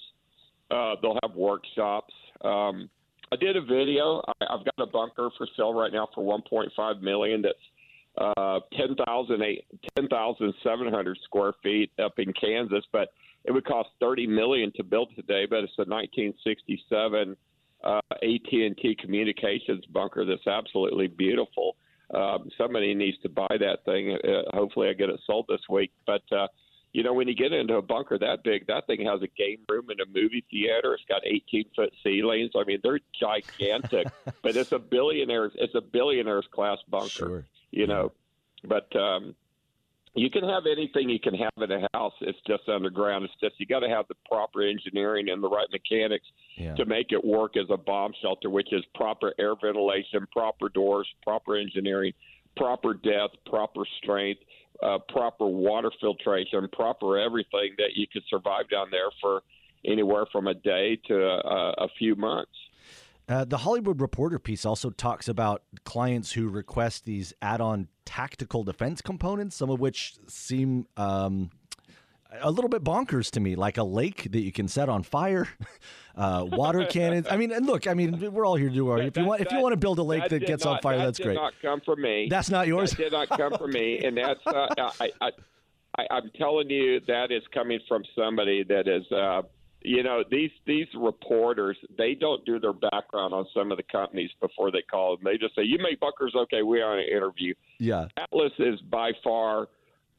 [0.71, 2.15] uh, they'll have workshops.
[2.43, 2.89] Um,
[3.33, 4.23] I did a video.
[4.29, 7.43] I, I've got a bunker for sale right now for 1.5 million.
[7.43, 7.59] That's
[8.19, 13.13] uh, 10,700 square feet up in Kansas, but
[13.45, 15.47] it would cost 30 million to build today.
[15.49, 17.37] But it's a 1967
[17.85, 21.77] uh, AT&T communications bunker that's absolutely beautiful.
[22.15, 24.17] Um, somebody needs to buy that thing.
[24.25, 25.91] Uh, hopefully, I get it sold this week.
[26.07, 26.47] But uh,
[26.97, 29.59] you know, when you get into a bunker that big, that thing has a game
[29.69, 30.95] room and a movie theater.
[30.95, 32.53] It's got 18 foot ceilings.
[32.57, 34.07] I mean, they're gigantic,
[34.43, 37.09] but it's a billionaire's it's a billionaire's class bunker.
[37.09, 37.45] Sure.
[37.71, 38.13] You know,
[38.65, 39.35] but um,
[40.15, 42.15] you can have anything you can have in a house.
[42.23, 43.27] It's just underground.
[43.27, 46.25] It's just you got to have the proper engineering and the right mechanics
[46.57, 46.77] yeah.
[46.77, 51.07] to make it work as a bomb shelter, which is proper air ventilation, proper doors,
[51.23, 52.15] proper engineering,
[52.57, 54.41] proper depth, proper strength
[54.83, 59.43] uh, proper water filtration, proper everything that you could survive down there for
[59.85, 62.51] anywhere from a day to a, a few months.
[63.29, 68.63] Uh, the Hollywood Reporter piece also talks about clients who request these add on tactical
[68.63, 71.51] defense components, some of which seem um,
[72.41, 75.49] a little bit bonkers to me, like a lake that you can set on fire,
[76.17, 77.27] uh, water cannons.
[77.31, 78.99] I mean, and look, I mean, we're all here to do our.
[78.99, 80.83] If you want, if you want to build a lake that, that gets not, on
[80.83, 81.35] fire, that that's did great.
[81.35, 82.29] Not come from me.
[82.31, 82.91] That's not yours.
[82.91, 84.67] That did not come from me, and that's uh,
[85.01, 85.31] I, I,
[85.99, 89.11] I, I'm telling you that is coming from somebody that is.
[89.13, 89.43] Uh,
[89.83, 94.31] you know these these reporters they don't do their background on some of the companies
[94.41, 95.25] before they call them.
[95.25, 96.63] They just say you make bunkers okay.
[96.63, 97.55] We want to interview.
[97.79, 99.69] Yeah, Atlas is by far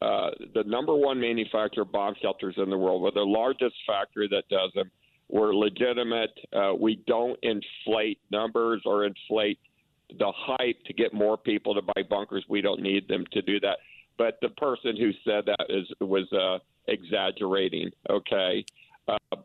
[0.01, 3.01] uh, the number one manufacturer of bomb shelters in the world.
[3.01, 4.91] We're the largest factory that does them.
[5.29, 6.38] We're legitimate.
[6.53, 9.60] Uh, we don't inflate numbers or inflate
[10.17, 12.45] the hype to get more people to buy bunkers.
[12.47, 13.77] We don't need them to do that.
[14.17, 17.91] But the person who said that is was uh, exaggerating.
[18.10, 18.65] Okay,
[19.07, 19.38] uh,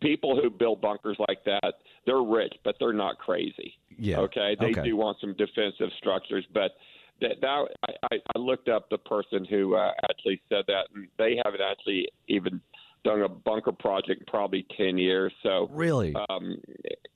[0.00, 3.78] people who build bunkers like that, they're rich, but they're not crazy.
[3.96, 4.18] Yeah.
[4.20, 4.82] Okay, they okay.
[4.82, 6.72] do want some defensive structures, but
[7.20, 7.66] that, that
[8.10, 12.08] I, I looked up the person who uh, actually said that, and they haven't actually
[12.28, 12.60] even
[13.04, 15.32] done a bunker project in probably ten years.
[15.42, 16.14] So Really?
[16.28, 16.56] um,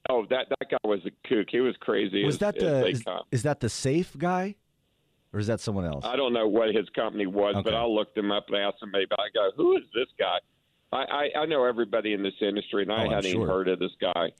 [0.09, 1.49] oh, that that guy was a kook.
[1.51, 2.25] He was crazy.
[2.25, 4.57] was as- that the is, is that the safe guy,
[5.33, 6.05] or is that someone else?
[6.05, 8.91] I don't know what his company was, but I looked him up and asked him
[8.93, 9.09] maybe.
[9.13, 10.39] I go, who is this guy?
[10.93, 11.05] I,
[11.37, 13.79] I, I know everybody in this industry, and Oh, I I'm hadn't even heard of
[13.79, 14.31] this guy.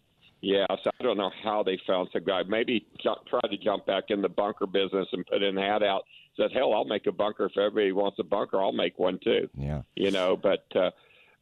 [0.43, 2.43] Yeah, so I don't know how they found some guy.
[2.43, 6.03] Maybe jump, tried to jump back in the bunker business and put an ad out.
[6.37, 8.61] Said, hell, I'll make a bunker if everybody wants a bunker.
[8.61, 9.49] I'll make one too.
[9.57, 9.83] Yeah.
[9.95, 10.91] You know, but uh,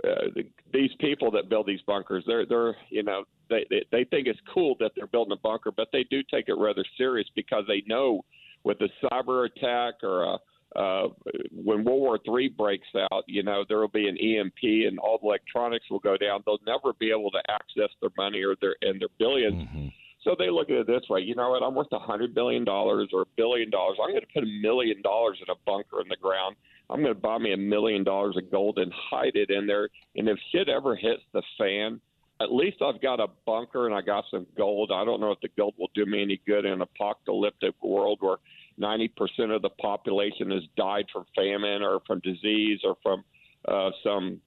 [0.07, 4.05] uh, the, these people that build these bunkers, they're they're you know they, they they
[4.05, 7.29] think it's cool that they're building a bunker, but they do take it rather serious
[7.35, 8.23] because they know
[8.65, 10.39] with a cyber attack or a
[10.77, 11.09] uh,
[11.53, 15.19] when World War III breaks out, you know there will be an EMP and all
[15.19, 16.43] the electronics will go down.
[16.47, 19.89] They'll never be able to access their money or their and their 1000000000s Mm-hmm.
[20.23, 21.63] So they look at it this way: you know what?
[21.63, 23.97] I'm worth a hundred billion dollars or a billion dollars.
[24.03, 26.57] I'm going to put a million dollars in a bunker in the ground.
[26.91, 29.89] I'm going to buy me a million dollars of gold and hide it in there.
[30.17, 32.01] And if shit ever hits the fan,
[32.41, 34.91] at least I've got a bunker and I got some gold.
[34.93, 38.19] I don't know if the gold will do me any good in an apocalyptic world
[38.21, 38.39] where
[38.79, 43.25] 90% of the population has died from famine or from disease or from
[43.67, 44.41] uh, some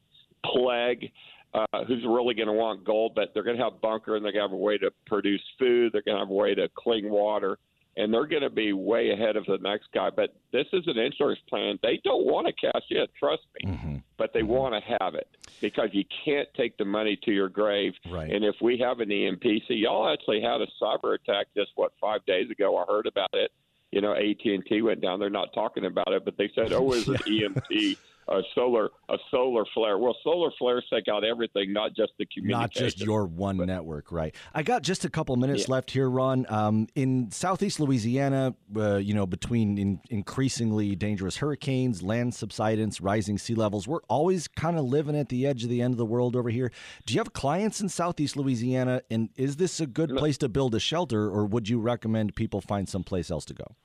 [0.46, 1.12] plague.
[1.54, 3.14] Uh, who's really going to want gold?
[3.16, 5.42] But they're going to have bunker and they're going to have a way to produce
[5.60, 5.94] food.
[5.94, 7.60] They're going to have a way to clean water,
[7.96, 10.10] and they're going to be way ahead of the next guy.
[10.10, 11.78] But this is an insurance plan.
[11.84, 13.96] They don't want to cash in, trust me, Mm-hmm.
[14.18, 15.28] but they want to have it
[15.62, 17.94] because you can't take the money to your grave.
[18.10, 18.32] Right.
[18.32, 21.92] And if we have an EMP, see, y'all actually had a cyber attack just what
[22.02, 22.78] five days ago.
[22.78, 23.52] I heard about it.
[23.94, 25.20] You know, AT and T went down.
[25.20, 27.98] They're not talking about it, but they said, "Oh, it was an EMP."
[28.30, 29.98] A solar, a solar flare.
[29.98, 32.62] Well, solar flares take out everything, not just the communication.
[32.62, 34.34] Not just your one network, right?
[34.54, 36.46] I got just a couple minutes left here, Ron.
[36.48, 43.38] Um, in southeast Louisiana, uh, you know, between in increasingly dangerous hurricanes, land subsidence, rising
[43.38, 46.06] sea levels, we're always kind of living at the edge of the end of the
[46.06, 46.72] world over here.
[47.06, 50.74] Do you have clients in southeast Louisiana, and is this a good place to build
[50.76, 53.76] a shelter, or would you recommend people find someplace else to go?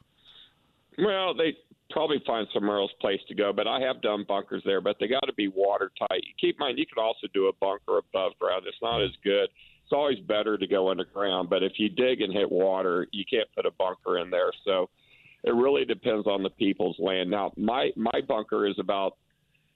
[0.98, 1.56] Well, they
[1.90, 5.08] probably find somewhere else place to go, but I have done bunkers there, but they
[5.08, 6.22] got to be watertight.
[6.40, 8.64] Keep in mind, you can also do a bunker above ground.
[8.66, 9.48] It's not as good.
[9.84, 13.48] It's always better to go underground, but if you dig and hit water, you can't
[13.56, 14.52] put a bunker in there.
[14.64, 14.90] So
[15.44, 17.30] it really depends on the people's land.
[17.30, 19.16] Now, my my bunker is about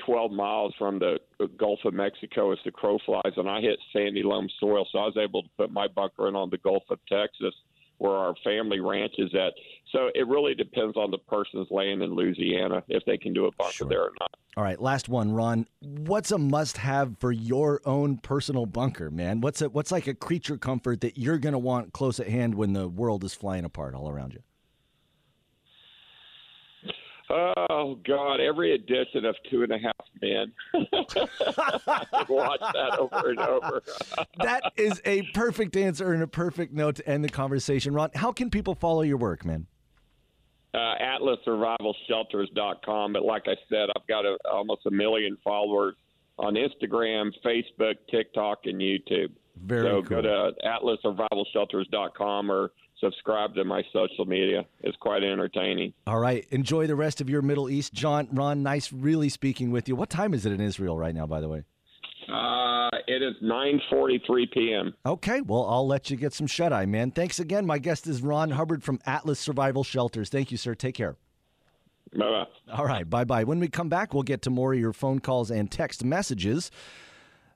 [0.04, 1.18] 12 miles from the
[1.58, 5.06] Gulf of Mexico as the crow flies, and I hit sandy loam soil, so I
[5.06, 7.54] was able to put my bunker in on the Gulf of Texas,
[7.98, 9.52] where our family ranch is at.
[9.92, 13.52] So it really depends on the person's land in Louisiana if they can do a
[13.52, 14.30] bunker there or not.
[14.56, 15.66] All right, last one, Ron.
[15.80, 19.40] What's a must-have for your own personal bunker, man?
[19.40, 22.54] What's a, what's like a creature comfort that you're going to want close at hand
[22.54, 24.40] when the world is flying apart all around you?
[27.30, 28.40] Oh God!
[28.40, 30.52] Every edition of Two and a Half Men.
[32.28, 33.82] Watch that over and over.
[34.38, 38.10] that is a perfect answer and a perfect note to end the conversation, Ron.
[38.14, 39.66] How can people follow your work, man?
[40.74, 43.12] uh, AtlasSurvivalShelters.com.
[43.12, 45.94] But like I said, I've got a, almost a million followers
[46.38, 49.32] on Instagram, Facebook, TikTok, and YouTube.
[49.56, 50.22] Very so cool.
[50.22, 54.64] go to AtlasSurvivalShelters.com or subscribe to my social media.
[54.80, 55.92] It's quite entertaining.
[56.06, 58.28] All right, enjoy the rest of your Middle East, John.
[58.32, 59.96] Ron, nice really speaking with you.
[59.96, 61.64] What time is it in Israel right now, by the way?
[62.32, 64.94] Uh, it is 9:43 p.m.
[65.04, 67.10] Okay, well, I'll let you get some shut eye, man.
[67.10, 67.66] Thanks again.
[67.66, 70.28] My guest is Ron Hubbard from Atlas Survival Shelters.
[70.28, 70.74] Thank you, sir.
[70.74, 71.16] Take care.
[72.12, 72.74] Bye bye.
[72.74, 73.44] All right, bye bye.
[73.44, 76.70] When we come back, we'll get to more of your phone calls and text messages.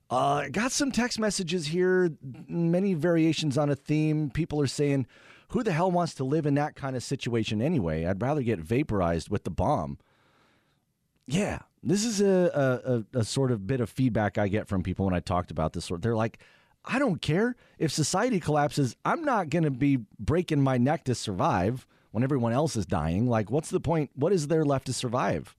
[0.08, 2.10] Uh, got some text messages here,
[2.48, 4.30] many variations on a theme.
[4.30, 5.06] People are saying,
[5.48, 8.04] who the hell wants to live in that kind of situation anyway?
[8.04, 9.98] I'd rather get vaporized with the bomb.
[11.26, 15.04] Yeah, this is a, a, a, sort of bit of feedback I get from people
[15.04, 15.90] when I talked about this.
[16.00, 16.38] They're like,
[16.84, 18.96] I don't care if society collapses.
[19.04, 23.26] I'm not going to be breaking my neck to survive when everyone else is dying.
[23.28, 24.10] Like, what's the point?
[24.14, 25.56] What is there left to survive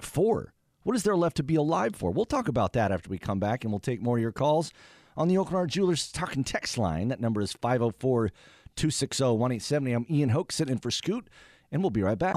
[0.00, 0.54] for?
[0.82, 2.10] What is there left to be alive for?
[2.10, 4.72] We'll talk about that after we come back, and we'll take more of your calls
[5.16, 7.08] on the Oakland Jewelers talking text line.
[7.08, 8.30] That number is 504
[8.76, 9.92] 260 1870.
[9.92, 11.28] I'm Ian Hoch sitting in for Scoot,
[11.72, 12.36] and we'll be right back.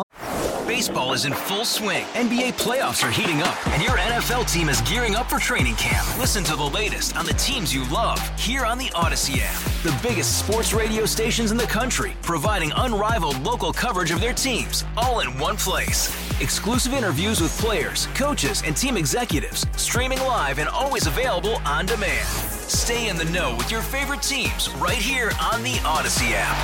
[0.67, 2.05] Baseball is in full swing.
[2.07, 6.05] NBA playoffs are heating up, and your NFL team is gearing up for training camp.
[6.19, 9.55] Listen to the latest on the teams you love here on the Audacy app.
[9.81, 14.83] The biggest sports radio stations in the country, providing unrivaled local coverage of their teams,
[14.97, 16.09] all in one place.
[16.41, 22.56] Exclusive interviews with players, coaches, and team executives, streaming live and always available on demand.
[22.67, 26.57] Stay in the know with your favorite teams right here on the Audacy app.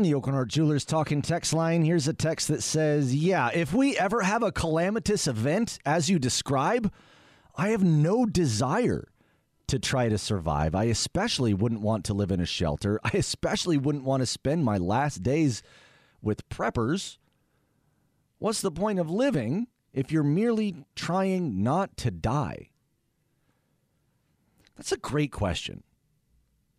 [0.00, 1.84] The Aucoin Hart Jewelers talking text line.
[1.84, 6.18] Here's a text that says, Yeah, if we ever have a calamitous event as you
[6.18, 6.90] describe,
[7.56, 9.08] I have no desire
[9.66, 10.74] to try to survive.
[10.74, 12.98] I especially wouldn't want to live in a shelter.
[13.04, 15.62] I especially wouldn't want to spend my last days
[16.22, 17.18] with preppers.
[18.38, 19.66] What's the point of living
[19.98, 22.70] if you're merely trying not to die?
[24.76, 25.82] That's a great question.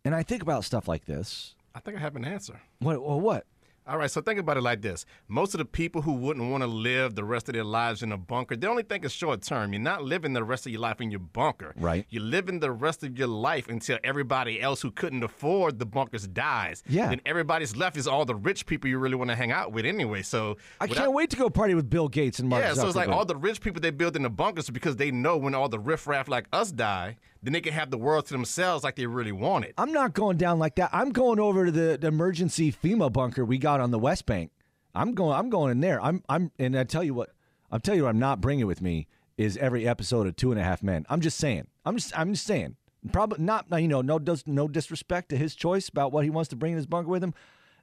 [0.06, 1.54] And I think about stuff like this.
[1.74, 2.62] I think I have an answer.
[2.78, 3.04] What?
[3.04, 3.44] Well, what?
[3.90, 5.04] All right, so think about it like this.
[5.26, 8.12] Most of the people who wouldn't want to live the rest of their lives in
[8.12, 9.72] a bunker, they only think it's short term.
[9.72, 11.74] You're not living the rest of your life in your bunker.
[11.76, 12.06] Right.
[12.08, 16.28] You're living the rest of your life until everybody else who couldn't afford the bunkers
[16.28, 16.84] dies.
[16.88, 17.08] Yeah.
[17.08, 19.84] Then everybody's left is all the rich people you really want to hang out with
[19.84, 20.22] anyway.
[20.22, 22.86] So I without- can't wait to go party with Bill Gates and Mark Yeah, so
[22.86, 25.52] it's like all the rich people they build in the bunkers because they know when
[25.52, 28.96] all the riffraff like us die, then they can have the world to themselves like
[28.96, 29.74] they really want it.
[29.78, 30.90] I'm not going down like that.
[30.92, 34.50] I'm going over to the, the emergency FEMA bunker we got on the West Bank.
[34.94, 35.36] I'm going.
[35.36, 36.02] I'm going in there.
[36.02, 36.22] I'm.
[36.28, 36.50] I'm.
[36.58, 37.30] And I tell you what.
[37.70, 38.10] I'll tell you what.
[38.10, 39.06] I'm not bringing with me
[39.38, 41.06] is every episode of Two and a Half Men.
[41.08, 41.68] I'm just saying.
[41.84, 42.18] I'm just.
[42.18, 42.76] I'm just saying.
[43.12, 43.66] Probably not.
[43.70, 44.02] You know.
[44.02, 44.18] No.
[44.18, 47.08] Does no disrespect to his choice about what he wants to bring in his bunker
[47.08, 47.34] with him.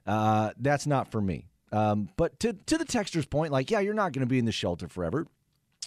[0.06, 1.46] Uh, that's not for me.
[1.72, 4.44] Um, but to to the texter's point, like, yeah, you're not going to be in
[4.44, 5.26] the shelter forever.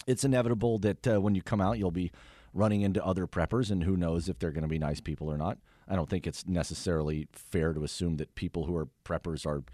[0.06, 2.10] It's inevitable that uh, when you come out, you'll be
[2.54, 5.38] running into other preppers, and who knows if they're going to be nice people or
[5.38, 5.58] not.
[5.88, 9.64] I don't think it's necessarily fair to assume that people who are preppers are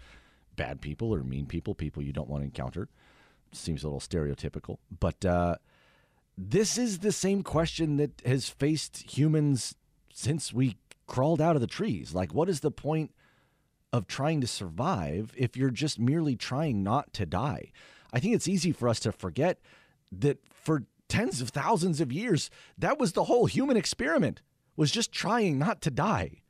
[0.55, 2.89] bad people or mean people, people you don't want to encounter.
[3.51, 4.77] Seems a little stereotypical.
[4.99, 5.55] But uh,
[6.37, 9.75] this is the same question that has faced humans
[10.13, 10.77] since we
[11.07, 12.13] crawled out of the trees.
[12.13, 13.11] Like, what is the point
[13.91, 17.71] of trying to survive if you're just merely trying not to die?
[18.13, 19.59] I think it's easy for us to forget
[20.11, 20.39] that
[21.09, 24.41] tens of thousands of years, that was the whole human experiment
[24.75, 26.41] was just trying not to die.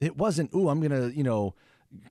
[0.00, 1.54] It wasn't, ooh, I'm going to, you know,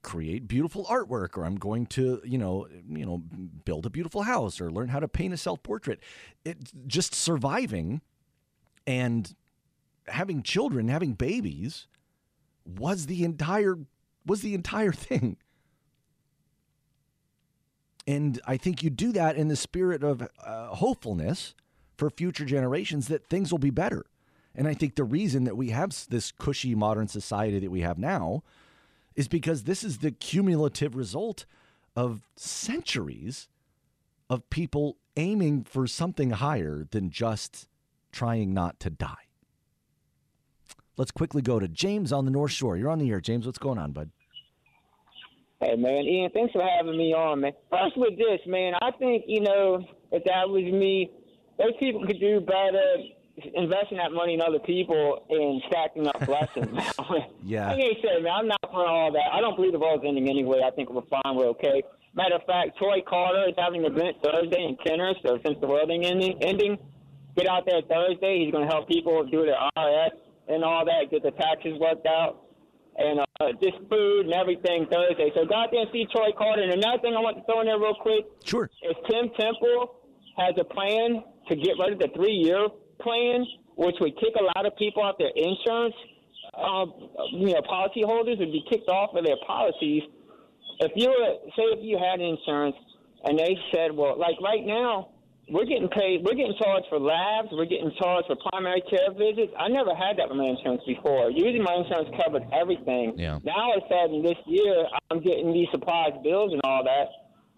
[0.01, 3.21] create beautiful artwork or I'm going to, you know, you know,
[3.63, 6.01] build a beautiful house or learn how to paint a self-portrait.
[6.43, 8.01] It just surviving
[8.87, 9.33] and
[10.07, 11.87] having children, having babies
[12.65, 13.77] was the entire
[14.25, 15.37] was the entire thing.
[18.07, 21.55] And I think you do that in the spirit of uh, hopefulness
[21.97, 24.05] for future generations that things will be better.
[24.53, 27.97] And I think the reason that we have this cushy modern society that we have
[27.97, 28.43] now
[29.15, 31.45] is because this is the cumulative result
[31.95, 33.47] of centuries
[34.29, 37.67] of people aiming for something higher than just
[38.11, 39.15] trying not to die.
[40.97, 42.77] Let's quickly go to James on the North Shore.
[42.77, 43.45] You're on the air, James.
[43.45, 44.11] What's going on, bud?
[45.65, 47.53] Hey man, Ian, thanks for having me on, man.
[47.71, 51.09] First with this, man, I think, you know, if that was me,
[51.57, 52.85] those people could do better
[53.55, 56.69] investing that money in other people and stacking up blessings.
[57.43, 57.69] Yeah.
[57.69, 59.33] I can't say, man, I'm not for all that.
[59.33, 60.61] I don't believe the world's ending anyway.
[60.65, 61.81] I think we're fine, we're okay.
[62.13, 65.67] Matter of fact, Troy Carter is having an event Thursday in Kenner, so since the
[65.67, 66.77] world ain't ending, ending,
[67.35, 68.43] get out there Thursday.
[68.43, 70.13] He's going to help people do their IRS
[70.47, 72.44] and all that, get the taxes worked out
[72.97, 75.31] and uh, just food and everything Thursday.
[75.35, 76.63] So go out there and see Troy Carter.
[76.63, 78.69] And another thing I want to throw in there real quick sure.
[78.83, 79.99] is Tim Temple
[80.37, 82.67] has a plan to get rid of the three-year
[83.01, 85.95] plan, which would kick a lot of people off their insurance.
[86.55, 90.03] Um, you know, policyholders would be kicked off of their policies.
[90.79, 92.75] If you were, say, if you had insurance
[93.23, 95.09] and they said, well, like right now,
[95.47, 99.53] we're getting paid, we're getting charged for labs, we're getting charged for primary care visits.
[99.59, 101.29] I never had that with my insurance before.
[101.29, 103.13] Usually my insurance covered everything.
[103.17, 103.39] Yeah.
[103.43, 107.07] Now all of a sudden this year I'm getting these surprise bills and all that,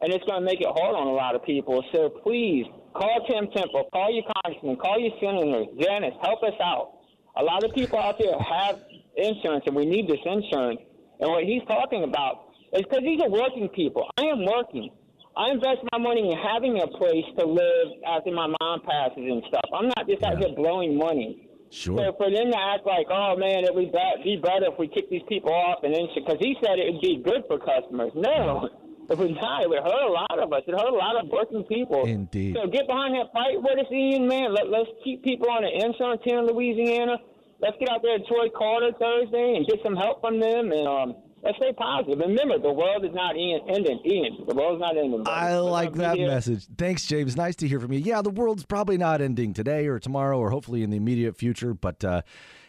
[0.01, 1.83] and it's going to make it hard on a lot of people.
[1.95, 6.99] So please call Tim Temple, call your congressman, call your senator, Janice, help us out.
[7.37, 8.83] A lot of people out there have
[9.15, 10.81] insurance, and we need this insurance.
[11.19, 14.09] And what he's talking about is because these are working people.
[14.17, 14.91] I am working.
[15.37, 19.43] I invest my money in having a place to live after my mom passes and
[19.47, 19.69] stuff.
[19.71, 21.47] I'm not just out here blowing money.
[21.69, 21.97] Sure.
[21.97, 24.87] So for them to act like, oh man, it would be- be better if we
[24.87, 28.11] kick these people off and then because he said it would be good for customers.
[28.15, 28.69] No,
[29.09, 29.61] it would not.
[29.61, 30.63] It would hurt a lot of us.
[30.65, 32.05] It hurt a lot of working people.
[32.05, 32.55] Indeed.
[32.55, 34.55] So get behind that fight with us, Ian, man.
[34.55, 37.17] Let, let's keep people on the insurance here in Louisiana.
[37.59, 40.87] Let's get out there to Troy Carter Thursday and get some help from them and
[40.87, 42.19] um, let's stay positive.
[42.19, 43.99] Remember, the world is not ending.
[44.05, 45.23] Ian, the world's not ending.
[45.23, 45.35] buddy.
[45.35, 46.67] I like that message.
[46.77, 47.35] Thanks, James.
[47.35, 47.99] Nice to hear from you.
[47.99, 51.73] Yeah, the world's probably not ending today or tomorrow or hopefully in the immediate future.
[51.73, 52.21] But uh,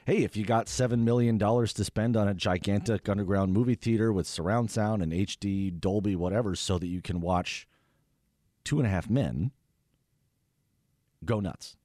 [0.07, 4.27] hey, if you got $7 million to spend on a gigantic underground movie theater with
[4.27, 7.67] surround sound and HD, Dolby, whatever, so that you can watch
[8.65, 9.51] Two and a Half Men,
[11.25, 11.78] go nuts.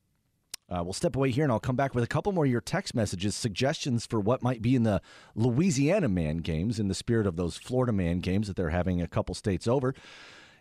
[0.73, 2.61] Uh, we'll step away here and I'll come back with a couple more of your
[2.61, 5.01] text messages, suggestions for what might be in the
[5.35, 9.07] Louisiana man games in the spirit of those Florida man games that they're having a
[9.07, 9.93] couple states over.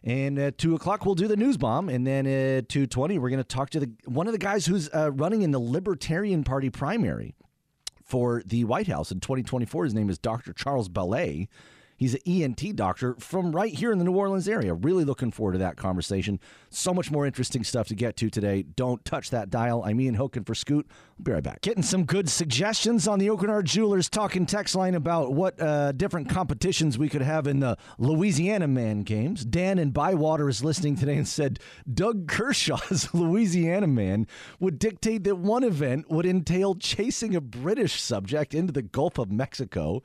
[0.05, 3.31] And at two o'clock, we'll do the news bomb, and then at two twenty, we're
[3.31, 6.43] going to talk to the one of the guys who's uh, running in the Libertarian
[6.43, 7.37] Party primary
[8.03, 9.85] for the White House in 2024.
[9.85, 10.53] His name is Dr.
[10.53, 11.49] Charles Ballay.
[12.03, 14.75] He's an ENT doctor from right here in the New Orleans area.
[14.75, 16.41] Really looking forward to that conversation.
[16.69, 18.65] So much more interesting stuff to get to today.
[18.65, 19.85] Don't touch that dial.
[19.85, 20.91] I'm Ian Hoken for Scoot.
[21.17, 21.61] We'll be right back.
[21.61, 25.93] Getting some good suggestions on the Aucoin Hart Jewelers talking text line about what uh,
[25.93, 29.45] different competitions we could have in the Louisiana Man games.
[29.45, 34.27] Dan in Bywater is listening today and said Doug Kershaw's Louisiana Man
[34.59, 39.31] would dictate that one event would entail chasing a British subject into the Gulf of
[39.31, 40.03] Mexico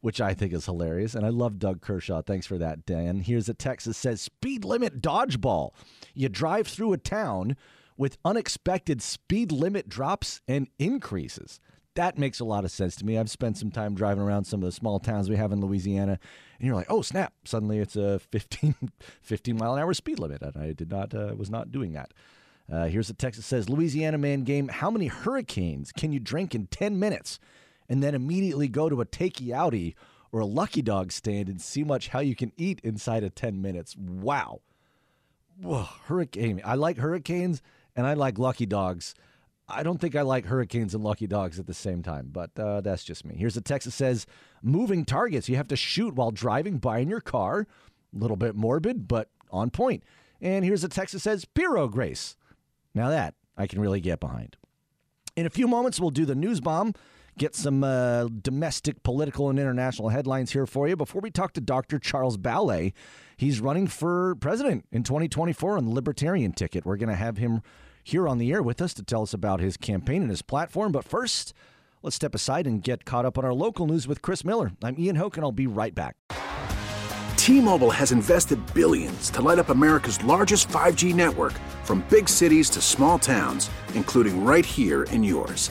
[0.00, 1.14] which I think is hilarious.
[1.14, 2.22] And I love Doug Kershaw.
[2.22, 3.20] Thanks for that, Dan.
[3.20, 5.70] Here's a text that says speed limit dodgeball.
[6.14, 7.56] You drive through a town
[7.96, 11.60] with unexpected speed limit drops and increases.
[11.96, 13.18] That makes a lot of sense to me.
[13.18, 16.18] I've spent some time driving around some of the small towns we have in Louisiana,
[16.58, 17.34] and you're like, oh snap!
[17.44, 18.74] Suddenly it's a 15,
[19.22, 22.12] 15 mile an hour speed limit, and I did not uh, was not doing that.
[22.72, 24.68] Uh, here's a text that says, Louisiana man game.
[24.68, 27.40] How many hurricanes can you drink in 10 minutes?
[27.90, 29.94] And then immediately go to a takey outie
[30.32, 33.60] or a lucky dog stand and see much how you can eat inside of 10
[33.60, 33.96] minutes.
[33.96, 34.60] Wow.
[35.60, 36.62] Whoa, hurricane.
[36.64, 37.60] I like hurricanes
[37.94, 39.14] and I like lucky dogs.
[39.68, 42.80] I don't think I like hurricanes and lucky dogs at the same time, but uh,
[42.80, 43.36] that's just me.
[43.36, 44.26] Here's a text that says
[44.62, 45.48] moving targets.
[45.48, 47.66] You have to shoot while driving by in your car.
[48.14, 50.02] A little bit morbid, but on point.
[50.40, 52.36] And here's a text that says pirogue race.
[52.94, 54.56] Now that I can really get behind.
[55.36, 56.94] In a few moments, we'll do the news bomb
[57.40, 60.94] get some uh, domestic, political, and international headlines here for you.
[60.94, 61.98] Before we talk to Dr.
[61.98, 62.92] Charles Ballay,
[63.38, 66.84] he's running for president in 2024 on the Libertarian ticket.
[66.84, 67.62] We're going to have him
[68.04, 70.92] here on the air with us to tell us about his campaign and his platform.
[70.92, 71.54] But first,
[72.02, 74.72] let's step aside and get caught up on our local news with Chris Miller.
[74.84, 76.16] I'm Ian Hoch, and I'll be right back.
[77.38, 82.82] T-Mobile has invested billions to light up America's largest 5G network from big cities to
[82.82, 85.70] small towns, including right here in yours.